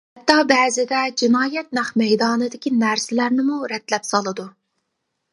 [0.17, 4.47] ھەتتا بەزىدە جىنايەت نەق مەيدانىدىكى نەرسىلەرنىمۇ رەتلەپ سالىدۇ.